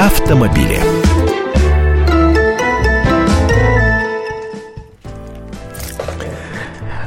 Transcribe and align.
автомобили. 0.00 0.78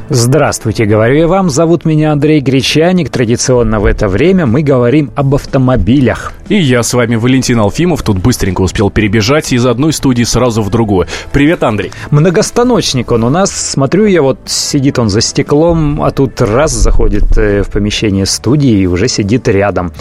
Здравствуйте, 0.09 0.85
говорю 0.85 1.15
я 1.15 1.27
вам. 1.27 1.49
Зовут 1.49 1.85
меня 1.85 2.11
Андрей 2.11 2.39
Гречаник. 2.39 3.09
Традиционно 3.09 3.79
в 3.79 3.87
это 3.87 4.07
время 4.07 4.45
мы 4.45 4.61
говорим 4.61 5.09
об 5.15 5.33
автомобилях. 5.33 6.33
И 6.49 6.55
я 6.55 6.83
с 6.83 6.93
вами 6.93 7.15
Валентин 7.15 7.57
Алфимов. 7.57 8.03
Тут 8.03 8.19
быстренько 8.19 8.61
успел 8.61 8.91
перебежать 8.91 9.53
из 9.53 9.65
одной 9.65 9.91
студии 9.91 10.23
сразу 10.23 10.61
в 10.61 10.69
другую. 10.69 11.07
Привет, 11.31 11.63
Андрей. 11.63 11.91
Многостаночник 12.11 13.11
он 13.11 13.23
у 13.23 13.29
нас. 13.31 13.51
Смотрю 13.51 14.05
я, 14.05 14.21
вот 14.21 14.37
сидит 14.45 14.99
он 14.99 15.09
за 15.09 15.21
стеклом, 15.21 16.03
а 16.03 16.11
тут 16.11 16.39
раз 16.41 16.71
заходит 16.71 17.35
э, 17.39 17.63
в 17.63 17.71
помещение 17.71 18.27
студии 18.27 18.81
и 18.81 18.85
уже 18.85 19.07
сидит 19.07 19.47
рядом. 19.47 19.91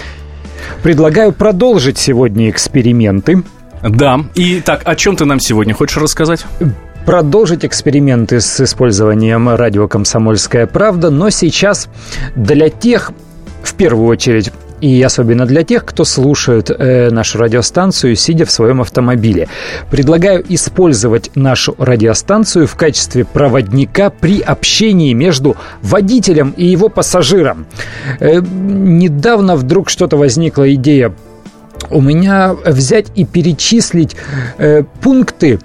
Предлагаю 0.82 1.32
продолжить 1.32 1.98
сегодня 1.98 2.50
эксперименты. 2.50 3.42
Да. 3.82 4.20
И 4.34 4.60
так, 4.60 4.82
о 4.84 4.94
чем 4.94 5.16
ты 5.16 5.24
нам 5.24 5.40
сегодня 5.40 5.74
хочешь 5.74 5.96
рассказать? 5.96 6.44
продолжить 7.04 7.64
эксперименты 7.64 8.40
с 8.40 8.60
использованием 8.60 9.48
радио 9.48 9.88
«Комсомольская 9.88 10.66
правда», 10.66 11.10
но 11.10 11.30
сейчас 11.30 11.88
для 12.36 12.68
тех, 12.68 13.10
в 13.62 13.74
первую 13.74 14.06
очередь, 14.06 14.52
и 14.82 15.00
особенно 15.00 15.46
для 15.46 15.62
тех, 15.62 15.84
кто 15.84 16.04
слушает 16.04 16.68
э, 16.70 17.10
нашу 17.10 17.38
радиостанцию, 17.38 18.16
сидя 18.16 18.44
в 18.44 18.50
своем 18.50 18.80
автомобиле. 18.80 19.48
Предлагаю 19.90 20.44
использовать 20.48 21.30
нашу 21.36 21.76
радиостанцию 21.78 22.66
в 22.66 22.74
качестве 22.74 23.24
проводника 23.24 24.10
при 24.10 24.40
общении 24.40 25.12
между 25.12 25.56
водителем 25.82 26.52
и 26.56 26.66
его 26.66 26.88
пассажиром. 26.88 27.66
Э, 28.18 28.40
недавно 28.40 29.54
вдруг 29.54 29.88
что-то 29.88 30.16
возникла 30.16 30.74
идея 30.74 31.14
у 31.90 32.00
меня 32.00 32.54
взять 32.64 33.06
и 33.14 33.24
перечислить 33.24 34.16
э, 34.58 34.82
пункты, 35.00 35.58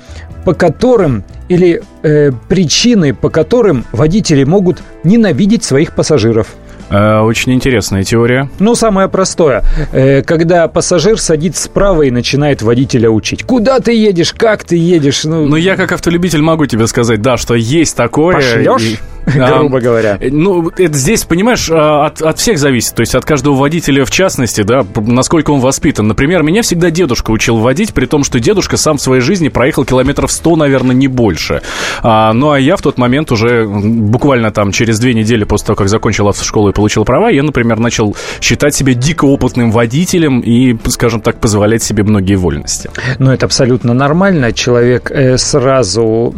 по 0.46 0.54
которым 0.54 1.24
или 1.50 1.81
э, 2.04 2.31
причины, 2.48 3.14
по 3.14 3.30
которым 3.30 3.86
водители 3.92 4.44
могут 4.44 4.84
ненавидеть 5.04 5.64
своих 5.64 5.94
пассажиров. 5.94 6.56
Э, 6.90 7.20
очень 7.20 7.54
интересная 7.54 8.04
теория. 8.04 8.50
Ну, 8.60 8.76
самое 8.76 9.10
простое. 9.10 9.64
Э, 9.92 10.22
когда 10.22 10.68
пассажир 10.68 11.20
садится 11.20 11.64
справа 11.64 12.04
и 12.04 12.12
начинает 12.12 12.62
водителя 12.62 13.10
учить. 13.10 13.44
Куда 13.44 13.80
ты 13.80 13.94
едешь? 13.94 14.34
Как 14.34 14.64
ты 14.64 14.78
едешь? 14.78 15.24
Ну, 15.24 15.46
ну 15.46 15.56
я 15.56 15.76
как 15.76 15.92
автолюбитель 15.92 16.42
могу 16.42 16.66
тебе 16.66 16.88
сказать, 16.88 17.22
да, 17.22 17.38
что 17.38 17.56
есть 17.56 17.96
такое. 17.96 18.36
Пошлешь? 18.36 18.82
И... 18.82 19.00
грубо 19.36 19.81
говоря. 19.81 20.17
Ну, 20.22 20.70
это 20.70 20.94
здесь, 20.94 21.25
понимаешь, 21.25 21.70
а, 21.70 22.06
от, 22.06 22.22
от 22.22 22.39
всех 22.39 22.58
зависит. 22.58 22.95
То 22.95 23.02
есть 23.02 23.14
от 23.14 23.25
каждого 23.25 23.56
водителя 23.56 24.06
в 24.06 24.11
частности, 24.11 24.61
да, 24.61 24.86
насколько 24.95 25.52
он 25.52 25.59
воспитан. 25.59 26.08
Например, 26.08 26.44
меня 26.44 26.61
всегда 26.61 26.89
дедушка 26.92 27.31
учил 27.31 27.58
водить, 27.58 27.94
при 27.94 28.06
том, 28.06 28.23
что 28.23 28.39
дедушка 28.39 28.78
сам 28.78 28.97
в 28.97 29.02
своей 29.02 29.22
жизни 29.22 29.50
проехал 29.50 29.84
километров 29.84 30.31
100, 30.31 30.56
наверное, 30.56 30.95
не 30.95 31.08
больше. 31.08 31.61
А, 32.03 32.31
ну, 32.31 32.52
а 32.52 32.59
я 32.59 32.78
в 32.78 32.81
тот 32.81 32.97
момент 32.97 33.31
уже 33.31 33.67
буквально 33.67 34.52
там 34.52 34.72
через 34.72 35.00
две 35.00 35.14
недели 35.14 35.44
после 35.44 35.67
того, 35.67 35.75
как 35.78 35.89
закончил 35.89 36.30
автошколу 36.30 36.69
и 36.69 36.73
получил 36.73 37.03
права, 37.03 37.30
я, 37.30 37.44
например, 37.44 37.80
начал 37.80 38.16
считать 38.39 38.75
себя 38.75 38.94
дико 38.94 39.25
опытным 39.25 39.72
водителем 39.72 40.39
и, 40.39 40.78
скажем 40.88 41.19
так, 41.19 41.39
позволять 41.39 41.84
себе 41.84 42.03
многие 42.03 42.36
вольности. 42.36 42.89
Ну, 43.19 43.31
это 43.31 43.45
абсолютно 43.45 43.94
нормально. 43.94 44.53
Человек 44.53 45.12
э, 45.12 45.38
сразу 45.38 46.34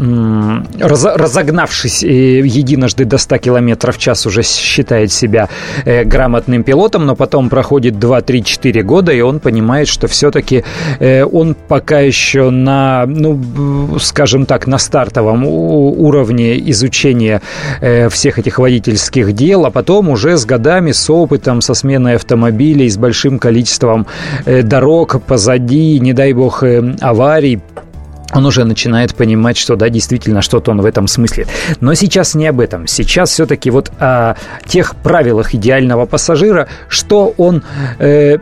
разогнавшись 0.80 2.04
э, 2.04 2.40
единым 2.40 2.79
единожды 2.80 3.06
до 3.06 3.18
100 3.18 3.38
км 3.38 3.92
в 3.92 3.98
час 3.98 4.26
уже 4.26 4.44
считает 4.44 5.12
себя 5.12 5.50
э, 5.86 6.04
грамотным 6.04 6.64
пилотом, 6.64 7.06
но 7.06 7.16
потом 7.16 7.50
проходит 7.50 8.00
2, 8.00 8.22
3, 8.22 8.44
4 8.44 8.84
года, 8.84 9.12
и 9.12 9.22
он 9.22 9.40
понимает, 9.40 9.88
что 9.88 10.08
все-таки 10.08 10.64
э, 11.00 11.24
он 11.24 11.56
пока 11.68 12.00
еще 12.00 12.50
на, 12.50 13.06
ну, 13.06 14.00
скажем 14.00 14.46
так, 14.46 14.68
на 14.68 14.78
стартовом 14.78 15.46
уровне 15.46 16.58
изучения 16.72 17.42
э, 17.82 18.08
всех 18.10 18.40
этих 18.40 18.60
водительских 18.60 19.34
дел, 19.34 19.66
а 19.66 19.72
потом 19.72 20.10
уже 20.10 20.38
с 20.38 20.46
годами, 20.46 20.92
с 20.92 21.10
опытом, 21.10 21.62
со 21.62 21.74
сменой 21.74 22.16
автомобилей, 22.16 22.90
с 22.90 22.98
большим 22.98 23.40
количеством 23.40 24.08
э, 24.46 24.62
дорог 24.62 25.22
позади, 25.28 26.00
не 26.00 26.14
дай 26.14 26.34
бог, 26.34 26.64
э, 26.64 26.96
аварий, 27.02 27.60
он 28.34 28.46
уже 28.46 28.64
начинает 28.64 29.16
понимать, 29.16 29.58
что 29.58 29.76
да, 29.76 29.90
действительно, 29.90 30.42
что-то 30.42 30.72
он 30.72 30.82
в 30.82 30.86
этом 30.86 31.08
смысле. 31.08 31.48
Но 31.82 31.94
сейчас 31.96 32.36
не 32.36 32.48
об 32.48 32.60
этом. 32.60 32.88
Сейчас 32.88 33.32
все-таки 33.32 33.72
вот 33.72 33.92
о 34.00 34.36
тех 34.68 34.96
правилах 34.96 35.56
идеального 35.56 36.06
пассажира, 36.06 36.68
что 36.90 37.34
он 37.38 37.64
э, 38.00 38.38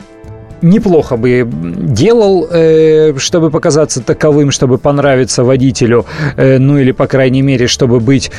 неплохо 0.62 1.18
бы 1.18 1.48
делал, 1.50 2.48
э, 2.50 3.18
чтобы 3.18 3.50
показаться 3.50 4.02
таковым, 4.02 4.52
чтобы 4.52 4.78
понравиться 4.78 5.44
водителю, 5.44 6.06
э, 6.36 6.58
ну 6.58 6.78
или, 6.78 6.92
по 6.92 7.08
крайней 7.08 7.42
мере, 7.42 7.68
чтобы 7.68 8.00
быть 8.00 8.32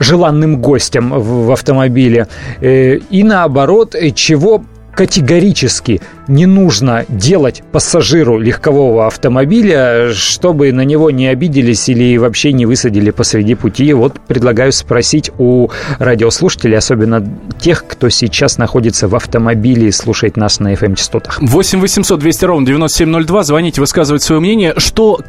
желанным 0.00 0.60
гостем 0.60 1.10
в, 1.10 1.50
автомобиле. 1.52 2.28
Э, 2.60 2.98
и 3.10 3.22
наоборот, 3.22 3.94
чего 4.14 4.64
категорически 4.94 6.00
не 6.28 6.46
нужно 6.46 7.04
делать 7.08 7.62
пассажиру 7.72 8.38
легкового 8.38 9.06
автомобиля, 9.06 10.12
чтобы 10.12 10.72
на 10.72 10.82
него 10.82 11.10
не 11.10 11.26
обиделись 11.26 11.88
или 11.88 12.16
вообще 12.18 12.52
не 12.52 12.66
высадили 12.66 13.10
посреди 13.10 13.54
пути. 13.54 13.92
Вот 13.92 14.20
предлагаю 14.20 14.72
спросить 14.72 15.30
у 15.38 15.68
радиослушателей, 15.98 16.76
особенно 16.76 17.26
тех, 17.58 17.86
кто 17.86 18.08
сейчас 18.10 18.58
находится 18.58 19.08
в 19.08 19.16
автомобиле 19.16 19.88
и 19.88 19.92
слушает 19.92 20.36
нас 20.36 20.60
на 20.60 20.74
FM-частотах. 20.74 21.38
8 21.40 21.80
800 21.80 22.20
200 22.20 22.44
ровно 22.44 22.66
9702. 22.66 23.42
Звоните, 23.42 23.80
высказывайте 23.80 24.26
свое 24.26 24.40
мнение. 24.40 24.74
Что, 24.76 25.20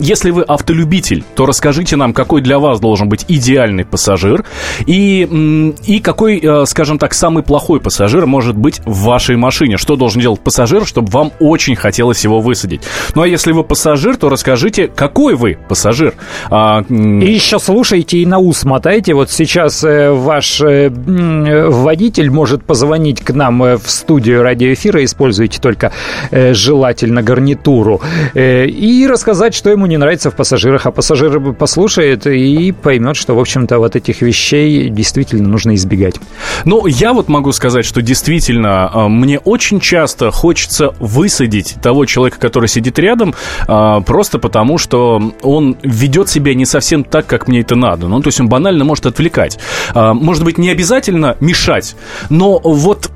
если 0.00 0.30
вы 0.30 0.42
автолюбитель, 0.42 1.24
то 1.34 1.46
расскажите 1.46 1.96
нам, 1.96 2.12
какой 2.12 2.40
для 2.40 2.58
вас 2.58 2.80
должен 2.80 3.08
быть 3.08 3.24
идеальный 3.28 3.84
пассажир 3.84 4.44
и, 4.86 5.74
и 5.86 6.00
какой, 6.00 6.40
э, 6.42 6.66
скажем 6.66 6.98
так, 6.98 7.14
самый 7.14 7.42
плохой 7.42 7.80
пассажир 7.80 8.26
может 8.26 8.56
быть 8.56 8.80
в 8.84 9.04
вашей 9.04 9.36
машине. 9.36 9.76
Что 9.76 9.96
должен 9.96 10.20
делать 10.20 10.37
пассажир, 10.40 10.86
чтобы 10.86 11.10
вам 11.10 11.32
очень 11.40 11.76
хотелось 11.76 12.24
его 12.24 12.40
высадить? 12.40 12.82
Ну, 13.14 13.22
а 13.22 13.28
если 13.28 13.52
вы 13.52 13.64
пассажир, 13.64 14.16
то 14.16 14.28
расскажите, 14.28 14.88
какой 14.88 15.34
вы 15.34 15.58
пассажир. 15.68 16.14
А, 16.50 16.82
и 16.88 17.32
еще 17.32 17.58
слушайте 17.58 18.18
и 18.18 18.26
на 18.26 18.38
ус 18.38 18.64
мотайте. 18.64 19.14
Вот 19.14 19.30
сейчас 19.30 19.84
э, 19.84 20.10
ваш 20.10 20.60
э, 20.60 20.90
водитель 20.90 22.30
может 22.30 22.64
позвонить 22.64 23.22
к 23.22 23.32
нам 23.32 23.62
э, 23.62 23.76
в 23.76 23.90
студию 23.90 24.42
радиоэфира, 24.42 25.04
используйте 25.04 25.60
только 25.60 25.92
желательно 26.30 27.22
гарнитуру, 27.22 28.00
и 28.34 29.06
рассказать, 29.08 29.54
что 29.54 29.70
ему 29.70 29.86
не 29.86 29.96
нравится 29.96 30.30
в 30.30 30.34
пассажирах. 30.34 30.86
А 30.86 30.90
пассажир 30.90 31.40
послушает 31.54 32.26
и 32.26 32.72
поймет, 32.72 33.16
что, 33.16 33.34
в 33.34 33.40
общем-то, 33.40 33.78
вот 33.78 33.96
этих 33.96 34.22
вещей 34.22 34.88
действительно 34.88 35.48
нужно 35.48 35.74
избегать. 35.74 36.16
Ну, 36.64 36.86
я 36.86 37.12
вот 37.12 37.28
могу 37.28 37.52
сказать, 37.52 37.84
что 37.84 38.02
действительно 38.02 38.90
а, 38.92 39.08
мне 39.08 39.38
очень 39.38 39.80
часто 39.80 40.27
хочется 40.30 40.94
высадить 40.98 41.76
того 41.82 42.04
человека, 42.04 42.38
который 42.38 42.68
сидит 42.68 42.98
рядом, 42.98 43.34
а, 43.66 44.00
просто 44.00 44.38
потому, 44.38 44.78
что 44.78 45.34
он 45.42 45.76
ведет 45.82 46.28
себя 46.28 46.54
не 46.54 46.64
совсем 46.64 47.04
так, 47.04 47.26
как 47.26 47.48
мне 47.48 47.60
это 47.60 47.76
надо. 47.76 48.08
Ну, 48.08 48.20
то 48.20 48.28
есть 48.28 48.40
он 48.40 48.48
банально 48.48 48.84
может 48.84 49.06
отвлекать. 49.06 49.58
А, 49.94 50.14
может 50.14 50.44
быть, 50.44 50.58
не 50.58 50.70
обязательно 50.70 51.36
мешать, 51.40 51.96
но 52.30 52.58
вот 52.58 53.10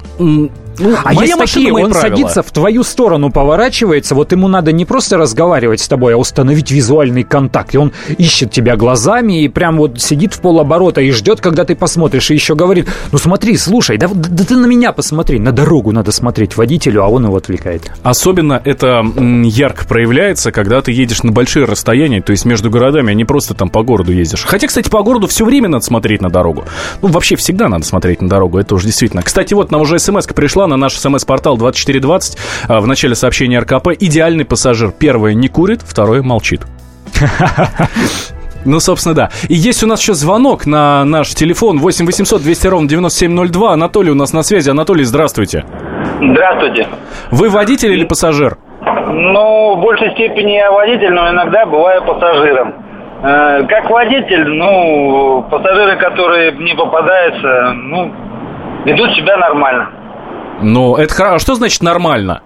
ну, 0.78 0.97
а 1.05 1.15
есть 1.15 1.37
такие, 1.37 1.72
он 1.72 1.91
правила. 1.91 2.00
садится 2.00 2.43
в 2.43 2.50
твою 2.50 2.83
сторону, 2.83 3.31
поворачивается, 3.31 4.15
вот 4.15 4.33
ему 4.33 4.49
надо 4.49 4.72
не 4.72 4.84
просто 4.84 5.16
разговаривать 5.16 5.81
с 5.81 5.88
тобой, 5.88 6.15
а 6.15 6.16
установить 6.16 6.71
визуальный 6.71 7.25
контакт. 7.25 7.75
И 7.75 7.78
он 7.78 7.93
ищет 8.19 8.50
тебя 8.50 8.77
глазами 8.77 9.43
и 9.43 9.49
прям 9.49 9.78
вот 9.78 10.00
сидит 10.00 10.34
в 10.34 10.41
полоборота 10.41 11.00
и 11.00 11.10
ждет, 11.10 11.41
когда 11.41 11.65
ты 11.65 11.75
посмотришь, 11.75 12.31
и 12.31 12.34
еще 12.34 12.55
говорит, 12.55 12.88
ну 13.10 13.19
смотри, 13.19 13.56
слушай, 13.56 13.97
да, 13.99 14.09
да 14.12 14.44
ты 14.44 14.56
на 14.56 14.66
меня 14.66 14.93
посмотри, 14.93 15.38
на 15.38 15.53
дорогу 15.53 15.93
надо 15.93 16.12
смотреть 16.12 16.56
водителю, 16.56 17.04
а 17.04 17.09
он 17.09 17.24
его 17.24 17.36
отвлекает. 17.36 17.91
Особенно 18.03 18.60
это 18.65 19.04
ярко 19.45 19.86
проявляется, 19.86 20.53
когда 20.53 20.83
ты 20.83 20.92
едешь 20.92 21.22
на 21.22 21.33
большие 21.33 21.65
расстояния, 21.65 22.21
то 22.22 22.33
есть 22.33 22.45
между 22.45 22.71
городами, 22.71 23.10
а 23.10 23.15
не 23.15 23.24
просто 23.24 23.54
там 23.54 23.71
по 23.71 23.83
городу 23.83 24.13
ездишь. 24.13 24.45
Хотя, 24.45 24.66
кстати, 24.66 24.89
по 24.89 25.03
городу 25.03 25.27
все 25.27 25.45
время 25.45 25.69
надо 25.69 25.84
смотреть 25.84 26.21
на 26.21 26.30
дорогу. 26.30 26.65
Ну, 27.01 27.09
вообще 27.09 27.36
всегда 27.36 27.69
надо 27.69 27.84
смотреть 27.84 28.22
на 28.22 28.28
дорогу, 28.28 28.59
это 28.59 28.74
уже 28.74 28.86
действительно. 28.86 29.22
Кстати, 29.22 29.54
вот 29.54 29.71
нам 29.71 29.80
уже 29.80 29.98
смс 29.98 30.27
пришла 30.27 30.61
на 30.66 30.76
наш 30.76 30.94
смс-портал 30.94 31.56
2420 31.56 32.38
а, 32.68 32.80
в 32.80 32.86
начале 32.86 33.14
сообщения 33.14 33.59
РКП. 33.59 33.88
Идеальный 33.98 34.44
пассажир. 34.44 34.92
Первое 34.92 35.34
не 35.34 35.48
курит, 35.48 35.82
второе 35.82 36.22
молчит. 36.22 36.62
Ну, 38.64 38.78
собственно, 38.78 39.14
да. 39.14 39.30
И 39.48 39.54
есть 39.54 39.82
у 39.82 39.88
нас 39.88 40.00
еще 40.00 40.14
звонок 40.14 40.66
на 40.66 41.04
наш 41.04 41.30
телефон 41.30 41.78
8 41.78 42.06
800 42.06 42.42
200 42.42 42.66
ровно 42.68 42.88
9702. 42.88 43.72
Анатолий 43.72 44.10
у 44.10 44.14
нас 44.14 44.32
на 44.32 44.42
связи. 44.42 44.70
Анатолий, 44.70 45.03
здравствуйте. 45.04 45.64
Здравствуйте. 46.20 46.86
Вы 47.30 47.48
водитель 47.48 47.92
или 47.92 48.04
пассажир? 48.04 48.56
Ну, 49.09 49.76
в 49.76 49.80
большей 49.80 50.12
степени 50.12 50.53
я 50.53 50.70
водитель, 50.70 51.12
но 51.12 51.30
иногда 51.30 51.66
бываю 51.66 52.04
пассажиром. 52.04 52.74
Э, 53.22 53.64
как 53.68 53.91
водитель, 53.91 54.48
ну, 54.48 55.44
пассажиры, 55.50 55.97
которые 55.97 56.53
не 56.53 56.74
попадаются, 56.74 57.72
ну, 57.72 58.12
ведут 58.84 59.12
себя 59.14 59.36
нормально. 59.36 59.91
Ну, 60.60 60.97
это 60.97 61.15
хорошо. 61.15 61.34
А 61.34 61.39
что 61.39 61.54
значит 61.54 61.83
нормально? 61.83 62.43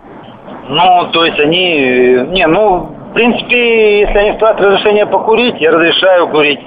Ну, 0.69 1.09
то 1.13 1.25
есть 1.25 1.39
они... 1.39 2.27
Не, 2.33 2.47
ну, 2.47 2.89
в 3.11 3.15
принципе, 3.15 4.01
если 4.01 4.19
они 4.19 4.37
спрашивают 4.37 4.73
разрешение 4.73 5.07
покурить, 5.07 5.61
я 5.61 5.71
разрешаю 5.71 6.29
курить. 6.29 6.61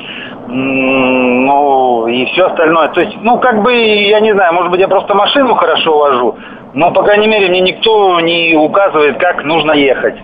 Ну, 0.48 2.08
и 2.08 2.26
все 2.32 2.48
остальное. 2.48 2.90
То 2.90 3.02
есть, 3.02 3.16
ну, 3.22 3.40
как 3.40 3.62
бы, 3.62 3.74
я 3.74 4.20
не 4.20 4.34
знаю, 4.34 4.54
может 4.54 4.72
быть, 4.72 4.80
я 4.80 4.88
просто 4.88 5.14
машину 5.14 5.54
хорошо 5.56 5.98
вожу, 5.98 6.38
но, 6.74 6.92
по 6.92 7.04
крайней 7.04 7.28
мере, 7.28 7.50
мне 7.50 7.62
никто 7.62 8.20
не 8.22 8.56
указывает, 8.56 9.20
как 9.20 9.44
нужно 9.44 9.74
ехать. 9.74 10.16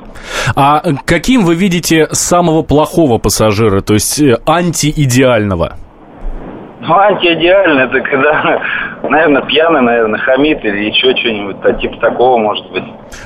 А 0.56 0.82
каким 1.06 1.44
вы 1.44 1.56
видите 1.56 2.08
самого 2.12 2.64
плохого 2.64 3.18
пассажира, 3.20 3.82
то 3.82 3.94
есть 3.94 4.20
э, 4.20 4.38
антиидеального? 4.48 5.74
Ну, 6.88 6.96
антиидеально, 6.96 7.82
это 7.82 8.00
когда, 8.02 8.62
наверное, 9.10 9.42
пьяный, 9.42 9.82
наверное, 9.82 10.20
хамит 10.20 10.64
или 10.64 10.86
еще 10.86 11.16
что-нибудь, 11.16 11.82
типа 11.82 11.98
такого, 11.98 12.38
может 12.38 12.70
быть. 12.72 12.84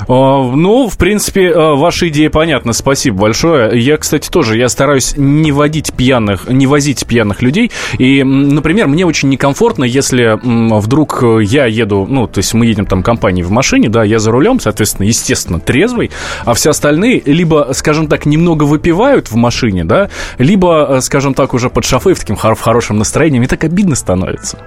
А, 0.08 0.44
ну, 0.44 0.88
в 0.88 0.98
принципе, 0.98 1.52
а, 1.52 1.76
ваша 1.76 2.08
идея 2.08 2.30
понятна, 2.30 2.72
спасибо 2.72 3.22
большое. 3.22 3.78
Я, 3.80 3.98
кстати, 3.98 4.30
тоже, 4.30 4.58
я 4.58 4.70
стараюсь 4.70 5.16
не 5.18 5.52
водить 5.52 5.94
пьяных, 5.94 6.48
не 6.48 6.68
возить 6.68 7.06
пьяных 7.06 7.42
людей. 7.42 7.72
И, 7.98 8.24
например, 8.24 8.88
мне 8.88 9.06
очень 9.06 9.30
некомфортно, 9.30 9.84
если 9.84 10.40
вдруг 10.42 11.24
я 11.42 11.66
еду, 11.66 12.06
ну, 12.10 12.28
то 12.28 12.40
есть 12.40 12.54
мы 12.54 12.66
едем 12.66 12.86
там 12.86 13.04
компанией 13.04 13.44
в 13.44 13.52
машине, 13.52 13.90
да, 13.90 14.04
я 14.04 14.20
за 14.20 14.32
рулем, 14.32 14.60
соответственно, 14.60 15.06
естественно, 15.06 15.60
трезвый, 15.60 16.12
а 16.46 16.54
все 16.54 16.70
остальные 16.70 17.24
либо, 17.26 17.70
скажем 17.74 18.08
так, 18.08 18.26
немного 18.26 18.64
выпивают 18.64 19.32
в 19.32 19.36
машине, 19.36 19.84
да, 19.84 20.10
либо, 20.38 21.00
скажем 21.02 21.34
так, 21.34 21.54
уже 21.54 21.70
под 21.70 21.84
шофе 21.84 22.14
в 22.14 22.20
таким 22.20 22.38
хорошем 22.38 22.98
настроении 22.98 23.49
так 23.50 23.64
обидно 23.64 23.96
становится. 23.96 24.60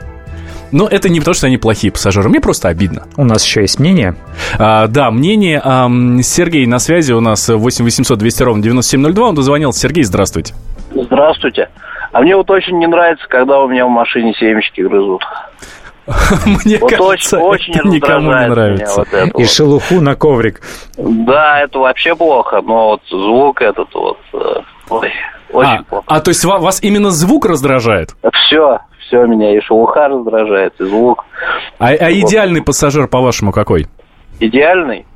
Но 0.73 0.89
это 0.89 1.11
не 1.11 1.21
потому, 1.21 1.35
что 1.35 1.47
они 1.47 1.59
плохие 1.59 1.93
пассажиры. 1.93 2.29
Мне 2.31 2.41
просто 2.41 2.69
обидно. 2.69 3.05
У 3.17 3.25
нас 3.25 3.45
еще 3.45 3.61
есть 3.61 3.79
мнение. 3.79 4.17
А, 4.59 4.87
да, 4.87 5.11
мнение. 5.11 5.61
А, 5.63 5.89
Сергей 6.23 6.67
на 6.67 6.79
связи 6.79 7.13
у 7.13 7.21
нас 7.21 7.49
8 7.49 7.85
800 7.85 8.19
200 8.19 8.43
ровно 8.43 8.63
9702. 8.63 9.29
Он 9.29 9.35
дозвонился. 9.35 9.81
Сергей, 9.81 10.03
здравствуйте. 10.05 10.55
Здравствуйте. 10.95 11.69
А 12.13 12.21
мне 12.21 12.37
вот 12.37 12.51
очень 12.51 12.79
не 12.79 12.87
нравится, 12.87 13.27
когда 13.29 13.61
у 13.61 13.69
меня 13.69 13.87
в 13.87 13.91
машине 13.91 14.35
семечки 14.35 14.81
грызут. 14.81 15.23
Мне 16.65 16.79
вот 16.79 16.91
кажется, 16.91 17.39
очень, 17.39 17.73
очень 17.73 17.81
это 17.81 17.89
никому 17.89 18.33
не 18.33 18.49
нравится. 18.49 18.99
Вот 18.99 19.09
это 19.13 19.29
И 19.29 19.43
вот. 19.43 19.51
шелуху 19.51 20.01
на 20.01 20.17
коврик. 20.17 20.61
Да, 20.99 21.61
это 21.61 21.79
вообще 21.79 22.17
плохо, 22.17 22.61
но 22.61 22.89
вот 22.89 23.03
звук 23.09 23.63
этот 23.63 23.95
вот... 23.95 24.19
Э, 24.35 24.63
ой, 24.91 25.13
очень 25.53 25.71
а, 25.71 25.83
плохо. 25.83 26.05
А 26.07 26.21
то 26.21 26.31
есть 26.31 26.45
вас 26.45 26.83
именно 26.83 27.11
звук 27.11 27.47
раздражает? 27.47 28.15
Все, 28.33 28.81
все 29.01 29.27
меня, 29.27 29.57
и 29.57 29.61
шелуха 29.61 30.09
раздражает, 30.09 30.75
и 30.81 30.85
звук. 30.85 31.25
А, 31.79 31.89
а 31.89 32.13
идеальный 32.13 32.63
пассажир, 32.63 33.09
по-вашему, 33.09 33.53
какой? 33.53 33.87
Идеальный? 34.41 35.07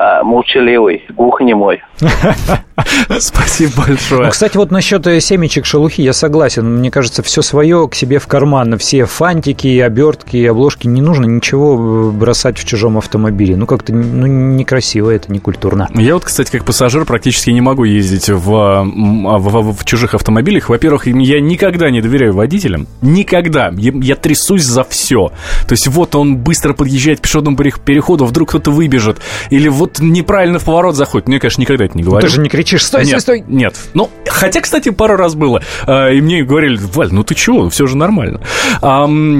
А, 0.00 0.22
молчаливый, 0.22 1.04
глухонемой. 1.08 1.82
Спасибо 3.18 3.72
большое. 3.88 4.26
Ну, 4.26 4.30
кстати, 4.30 4.56
вот 4.56 4.70
насчет 4.70 5.04
э, 5.08 5.18
семечек 5.18 5.66
шелухи 5.66 6.02
я 6.02 6.12
согласен. 6.12 6.78
Мне 6.78 6.92
кажется, 6.92 7.24
все 7.24 7.42
свое 7.42 7.88
к 7.88 7.96
себе 7.96 8.20
в 8.20 8.28
карман. 8.28 8.78
Все 8.78 9.06
фантики, 9.06 9.80
обертки, 9.80 10.44
обложки. 10.44 10.86
Не 10.86 11.00
нужно 11.00 11.24
ничего 11.24 11.74
э, 11.74 12.10
бросать 12.12 12.58
в 12.58 12.64
чужом 12.64 12.96
автомобиле. 12.96 13.56
Ну, 13.56 13.66
как-то 13.66 13.92
ну, 13.92 14.26
некрасиво 14.28 15.10
это, 15.10 15.32
не 15.32 15.40
культурно. 15.40 15.88
Я 15.94 16.14
вот, 16.14 16.24
кстати, 16.24 16.52
как 16.52 16.64
пассажир 16.64 17.04
практически 17.04 17.50
не 17.50 17.60
могу 17.60 17.82
ездить 17.82 18.28
в, 18.28 18.54
а, 18.54 18.84
в, 18.84 19.48
в, 19.48 19.76
в 19.78 19.84
чужих 19.84 20.14
автомобилях. 20.14 20.68
Во-первых, 20.68 21.08
я 21.08 21.40
никогда 21.40 21.90
не 21.90 22.00
доверяю 22.00 22.34
водителям. 22.34 22.86
Никогда. 23.02 23.72
Я, 23.76 23.90
я 23.94 24.14
трясусь 24.14 24.62
за 24.62 24.84
все. 24.84 25.32
То 25.66 25.72
есть 25.72 25.88
вот 25.88 26.14
он 26.14 26.36
быстро 26.36 26.72
подъезжает 26.72 27.18
к 27.18 27.22
пешеходному 27.22 27.56
переходу, 27.56 28.26
вдруг 28.26 28.50
кто-то 28.50 28.70
выбежит. 28.70 29.18
Или 29.50 29.66
вот 29.66 29.87
вот 29.88 30.00
неправильно 30.00 30.58
в 30.58 30.64
поворот 30.64 30.94
заходит. 30.94 31.28
Мне, 31.28 31.40
конечно, 31.40 31.60
никогда 31.60 31.84
это 31.84 31.96
не 31.96 32.04
говорю. 32.04 32.26
Ты 32.26 32.32
же 32.32 32.40
не 32.40 32.48
кричишь, 32.48 32.84
стой, 32.84 33.04
нет, 33.04 33.20
стой, 33.20 33.40
стой. 33.40 33.44
Нет. 33.48 33.74
Ну, 33.94 34.10
хотя, 34.26 34.60
кстати, 34.60 34.90
пару 34.90 35.16
раз 35.16 35.34
было. 35.34 35.62
А, 35.86 36.10
и 36.10 36.20
мне 36.20 36.42
говорили, 36.42 36.78
Валь, 36.94 37.08
ну 37.12 37.24
ты 37.24 37.34
чего, 37.34 37.68
все 37.70 37.86
же 37.86 37.96
нормально. 37.96 38.40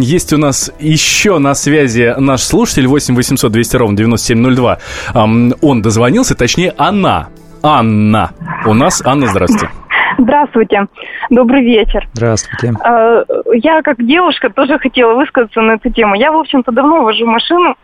Есть 0.01 0.33
у 0.33 0.39
нас 0.39 0.73
еще 0.79 1.39
на 1.39 1.55
связи 1.55 2.15
наш 2.19 2.43
слушатель 2.43 2.87
8 2.87 3.15
800 3.15 3.53
200 3.53 3.77
ровно 3.77 3.97
9702. 3.97 4.79
Он 5.15 5.83
дозвонился, 5.83 6.35
точнее, 6.35 6.75
она. 6.77 7.29
Анна. 7.63 8.31
У 8.67 8.75
нас 8.75 9.03
Анна, 9.05 9.27
здравствуйте. 9.27 9.71
Здравствуйте. 10.19 10.87
Добрый 11.31 11.65
вечер. 11.65 12.09
Здравствуйте. 12.13 12.73
А, 12.85 13.25
я, 13.53 13.83
как 13.83 14.05
девушка, 14.05 14.51
тоже 14.51 14.79
хотела 14.79 15.15
высказаться 15.15 15.61
на 15.61 15.73
эту 15.73 15.91
тему. 15.91 16.15
Я, 16.15 16.33
в 16.33 16.37
общем-то, 16.39 16.73
давно 16.73 17.03
вожу 17.03 17.27
машину 17.27 17.77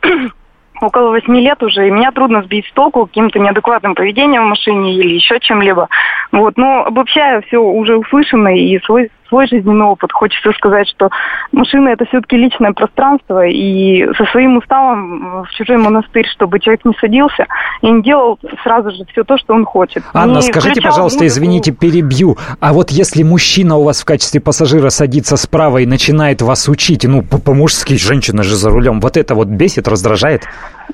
около 0.81 1.11
восьми 1.11 1.41
лет 1.41 1.63
уже, 1.63 1.87
и 1.87 1.91
меня 1.91 2.11
трудно 2.13 2.43
сбить 2.43 2.67
с 2.67 2.73
толку 2.73 3.07
каким-то 3.07 3.39
неадекватным 3.39 3.95
поведением 3.95 4.45
в 4.45 4.49
машине 4.49 4.95
или 4.95 5.15
еще 5.15 5.39
чем-либо. 5.41 5.89
Вот, 6.33 6.57
но 6.57 6.85
обобщая 6.85 7.41
все 7.43 7.59
уже 7.59 7.97
услышанное 7.97 8.57
и 8.57 8.79
свой 8.81 9.11
свой 9.35 9.49
жизненный 9.49 9.87
опыт. 9.87 10.13
Хочется 10.13 10.53
сказать, 10.53 10.89
что 10.89 11.11
машина 11.51 11.89
это 11.89 12.05
все-таки 12.07 12.37
личное 12.37 12.73
пространство, 12.73 13.45
и 13.45 14.07
со 14.15 14.25
своим 14.27 14.59
уставом 14.59 15.43
в 15.43 15.51
чужой 15.57 15.77
монастырь, 15.77 16.27
чтобы 16.33 16.61
человек 16.61 16.85
не 16.85 16.95
садился 17.01 17.47
и 17.83 17.91
не 17.91 18.03
делал 18.03 18.39
сразу 18.63 18.93
же 18.93 19.05
все 19.11 19.25
то, 19.25 19.37
что 19.37 19.55
он 19.55 19.65
хочет. 19.65 20.05
Анна, 20.13 20.37
не 20.37 20.43
скажите, 20.43 20.81
пожалуйста, 20.81 21.25
музыку. 21.25 21.27
извините, 21.27 21.73
перебью. 21.73 22.37
А 22.61 22.73
вот 22.73 22.91
если 22.91 23.25
мужчина 23.25 23.77
у 23.77 23.85
вас 23.85 24.03
в 24.03 24.05
качестве 24.05 24.41
пассажира 24.41 24.91
садится 24.91 25.37
справа 25.37 25.79
и 25.79 25.87
начинает 25.87 26.41
вас 26.41 26.69
учить, 26.69 27.05
ну, 27.05 27.23
по-мужски, 27.23 27.97
женщина 27.97 28.45
же 28.45 28.55
за 28.55 28.71
рулем, 28.71 29.01
вот 29.01 29.17
это 29.17 29.35
вот 29.35 29.49
бесит, 29.49 29.89
раздражает? 29.89 30.45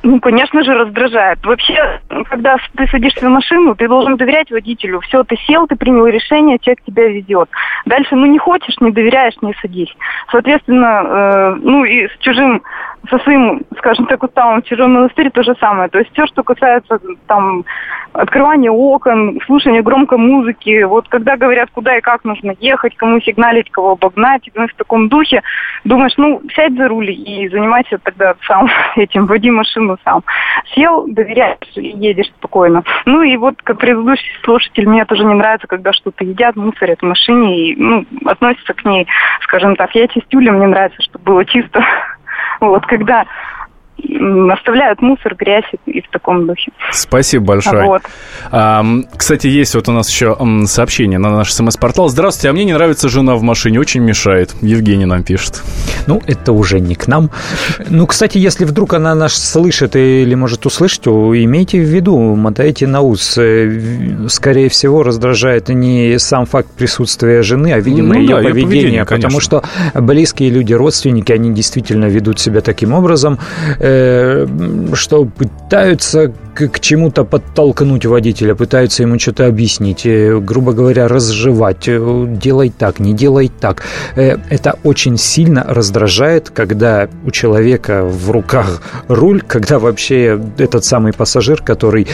Ну, 0.03 0.21
конечно 0.21 0.63
же, 0.63 0.73
раздражает. 0.73 1.45
Вообще, 1.45 2.01
когда 2.31 2.57
ты 2.77 2.87
садишься 2.87 3.27
в 3.27 3.31
машину, 3.31 3.75
ты 3.75 3.89
должен 3.89 4.17
доверять 4.17 4.51
водителю. 4.51 5.01
Все, 5.01 5.25
ты 5.25 5.37
сел, 5.47 5.67
ты 5.67 5.77
принял 5.77 6.07
решение, 6.07 6.59
человек 6.61 6.85
тебя 6.87 7.09
ведет. 7.09 7.49
Дальше, 7.87 8.15
ну, 8.15 8.27
не 8.31 8.39
хочешь, 8.39 8.81
не 8.81 8.91
доверяешь, 8.91 9.35
не 9.43 9.55
садись. 9.61 9.95
Соответственно, 10.31 11.03
э, 11.05 11.55
ну, 11.61 11.85
и 11.85 12.09
с 12.09 12.17
чужим 12.21 12.63
со 13.09 13.19
своим, 13.21 13.63
скажем 13.79 14.07
так, 14.07 14.23
уставом 14.23 14.63
в 14.63 14.67
чужой 14.67 14.87
монастырь 14.87 15.31
то 15.31 15.43
же 15.43 15.55
самое. 15.61 15.89
То 15.89 15.99
есть 15.99 16.13
все, 16.13 16.27
что 16.27 16.43
касается 16.43 16.99
там 17.27 17.65
открывания 18.13 18.71
окон, 18.71 19.41
слушания 19.47 19.83
громкой 19.83 20.19
музыки, 20.19 20.83
вот 20.83 21.09
когда 21.09 21.37
говорят, 21.37 21.71
куда 21.73 21.97
и 21.97 22.01
как 22.01 22.25
нужно 22.25 22.55
ехать, 22.61 22.97
кому 22.97 23.21
сигналить, 23.21 23.71
кого 23.71 23.93
обогнать, 23.93 24.49
ну, 24.55 24.67
в 24.67 24.75
таком 24.75 25.09
духе, 25.09 25.43
думаешь, 25.85 26.15
ну, 26.17 26.43
сядь 26.55 26.77
за 26.77 26.89
руль 26.89 27.11
и 27.11 27.49
занимайся 27.49 27.99
тогда 27.99 28.35
сам 28.47 28.69
этим, 28.97 29.27
води 29.27 29.51
машину 29.51 29.99
сам. 30.05 30.23
Сел, 30.75 31.07
доверяешь 31.09 31.59
и 31.77 31.89
едешь 31.89 32.29
спокойно. 32.39 32.83
Ну 33.07 33.23
и 33.23 33.37
вот, 33.37 33.57
как 33.63 33.79
предыдущий 33.79 34.33
слушатель, 34.43 34.89
мне 34.89 35.05
тоже 35.05 35.25
не 35.25 35.35
нравится, 35.35 35.67
когда 35.67 35.93
что-то 35.93 36.25
едят, 36.25 36.57
мусорят 36.57 37.01
в 37.01 37.07
машине 37.07 37.71
и, 37.71 37.77
ну, 37.77 38.05
относятся 38.27 38.75
к 38.75 38.85
ней, 38.85 39.07
скажем 39.43 39.77
так, 39.77 39.95
я 39.95 40.09
чистюля, 40.09 40.53
мне 40.53 40.67
нравится, 40.67 41.01
чтобы 41.03 41.25
было 41.25 41.45
чисто. 41.45 41.85
Вот, 42.61 42.85
когда 42.85 43.25
оставляют 44.53 45.01
мусор, 45.03 45.35
грязь 45.35 45.65
и 45.87 46.01
в 46.01 46.09
таком 46.11 46.47
духе. 46.47 46.73
Спасибо 46.93 47.45
большое. 47.45 47.85
Вот. 47.85 48.03
А, 48.51 48.85
кстати, 49.17 49.47
есть 49.47 49.75
вот 49.75 49.89
у 49.89 49.93
нас 49.93 50.11
еще 50.11 50.37
сообщение 50.67 51.19
на 51.19 51.31
наш 51.31 51.53
смс-портал. 51.53 52.09
Здравствуйте, 52.09 52.51
а 52.51 52.53
мне 52.53 52.65
не 52.65 52.73
нравится 52.73 53.09
жена 53.09 53.35
в 53.37 53.43
машине, 53.43 53.81
очень 53.81 54.01
мешает. 54.01 54.55
Евгений 54.63 55.07
нам 55.07 55.23
пишет. 55.23 55.63
Ну, 56.07 56.21
это 56.27 56.53
уже 56.53 56.81
не 56.81 56.95
к 56.95 57.07
нам. 57.07 57.31
Ну, 57.89 58.07
кстати, 58.07 58.39
если 58.39 58.65
вдруг 58.65 58.95
она 58.95 59.15
нас 59.15 59.35
слышит 59.35 59.97
или 59.97 60.35
может 60.35 60.67
услышать, 60.67 61.03
то 61.03 61.33
имейте 61.37 61.81
в 61.81 61.85
виду, 61.85 62.17
мотайте 62.35 62.87
на 62.87 63.01
ус. 63.01 63.39
Э, 63.39 64.27
скорее 64.29 64.69
всего, 64.69 65.03
раздражает 65.03 65.69
не 65.69 66.19
сам 66.19 66.47
факт 66.47 66.69
присутствия 66.77 67.43
жены, 67.43 67.73
а, 67.73 67.81
видимо, 67.81 68.15
ну, 68.15 68.21
ее, 68.21 68.29
да, 68.29 68.43
поведение, 68.43 68.61
ее 68.61 68.67
поведение. 68.67 69.05
Потому 69.05 69.41
что 69.41 69.63
близкие 69.95 70.51
люди, 70.51 70.73
родственники, 70.73 71.33
они 71.33 71.53
действительно 71.53 72.07
ведут 72.07 72.39
себя 72.39 72.61
таким 72.61 72.93
образом, 72.93 73.39
э, 73.79 73.90
что 74.95 75.25
пытаются 75.25 76.33
к, 76.69 76.81
чему-то 76.81 77.25
подтолкнуть 77.25 78.07
водителя, 78.07 78.55
пытаются 78.55 79.03
ему 79.03 79.19
что-то 79.19 79.47
объяснить, 79.47 80.07
э, 80.07 80.39
грубо 80.39 80.73
говоря, 80.73 81.09
разжевать, 81.09 81.85
э, 81.87 82.27
делай 82.29 82.71
так, 82.71 83.01
не 83.01 83.15
делай 83.15 83.49
так. 83.49 83.83
Э, 84.17 84.37
это 84.51 84.79
очень 84.85 85.17
сильно 85.17 85.65
раздражает, 85.69 86.51
когда 86.51 87.09
у 87.25 87.31
человека 87.31 88.05
в 88.05 88.31
руках 88.31 88.83
руль, 89.09 89.43
когда 89.47 89.79
вообще 89.79 90.41
этот 90.59 90.85
самый 90.85 91.13
пассажир, 91.13 91.63
который 91.63 92.07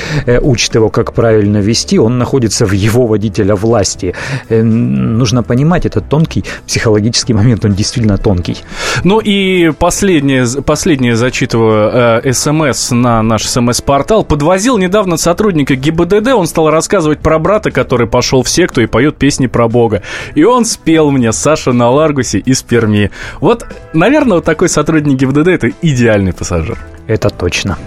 учит 0.42 0.74
его, 0.74 0.88
как 0.88 1.12
правильно 1.12 1.58
вести, 1.58 1.98
он 1.98 2.18
находится 2.18 2.66
в 2.66 2.72
его 2.72 3.06
водителя 3.06 3.54
власти. 3.54 4.14
Нужно 4.50 5.42
понимать, 5.42 5.86
это 5.86 6.00
тонкий 6.00 6.44
психологический 6.66 7.34
момент, 7.34 7.64
он 7.64 7.74
действительно 7.74 8.18
тонкий. 8.18 8.56
Ну 9.04 9.20
и 9.20 9.70
последнее, 9.70 10.46
последнее 10.64 11.16
зачитываю 11.16 12.22
смс 12.34 12.90
на 12.90 13.22
наш 13.22 13.46
смс-портал 13.46 14.24
подвозил 14.36 14.76
недавно 14.76 15.16
сотрудника 15.16 15.76
ГИБДД, 15.76 16.34
он 16.34 16.46
стал 16.46 16.68
рассказывать 16.68 17.20
про 17.20 17.38
брата, 17.38 17.70
который 17.70 18.06
пошел 18.06 18.42
в 18.42 18.50
секту 18.50 18.82
и 18.82 18.86
поет 18.86 19.16
песни 19.16 19.46
про 19.46 19.66
Бога. 19.66 20.02
И 20.34 20.44
он 20.44 20.66
спел 20.66 21.10
мне 21.10 21.32
Саша 21.32 21.72
на 21.72 21.88
Ларгусе 21.88 22.38
из 22.38 22.62
Перми. 22.62 23.10
Вот, 23.40 23.64
наверное, 23.94 24.34
вот 24.34 24.44
такой 24.44 24.68
сотрудник 24.68 25.16
ГИБДД– 25.16 25.48
это 25.48 25.70
идеальный 25.80 26.34
пассажир. 26.34 26.76
Это 27.06 27.30
точно. 27.30 27.78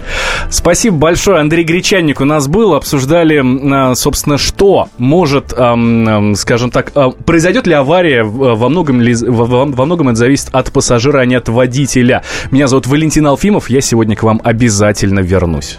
Спасибо 0.50 0.96
большое. 0.96 1.38
Андрей 1.38 1.62
Гречанник 1.62 2.20
у 2.20 2.24
нас 2.24 2.48
был. 2.48 2.74
Обсуждали, 2.74 3.40
а, 3.72 3.94
собственно, 3.94 4.36
что 4.36 4.88
может, 4.98 5.50
скажем 5.50 6.70
так, 6.72 6.90
а, 6.96 7.10
произойдет 7.10 7.68
ли 7.68 7.74
авария, 7.74 8.24
во 8.24 8.68
многом, 8.68 9.00
ли, 9.00 9.14
во 9.14 9.66
многом 9.66 10.08
это 10.08 10.16
зависит 10.16 10.48
от 10.50 10.72
пассажира, 10.72 11.20
а 11.20 11.26
не 11.26 11.36
от 11.36 11.48
водителя. 11.48 12.24
Меня 12.50 12.66
зовут 12.66 12.88
Валентин 12.88 13.28
Алфимов. 13.28 13.70
Я 13.70 13.80
сегодня 13.82 14.16
к 14.16 14.24
вам 14.24 14.40
обязательно 14.42 15.20
вернусь. 15.20 15.78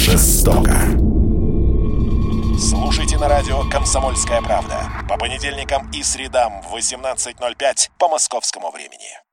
жестоко. 0.00 0.74
Слушайте 2.58 3.18
на 3.18 3.28
радио 3.28 3.68
«Комсомольская 3.68 4.40
правда» 4.40 4.90
по 5.06 5.18
понедельникам 5.18 5.90
и 5.90 6.02
средам 6.02 6.62
в 6.62 6.74
18.05 6.74 7.90
по 7.98 8.08
московскому 8.08 8.70
времени. 8.70 9.29